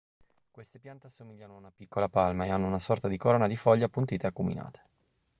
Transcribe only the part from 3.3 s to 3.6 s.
di